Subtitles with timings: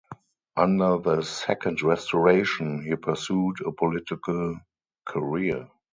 [0.57, 4.57] Under the Second Restoration, he pursued a political
[5.05, 5.69] career.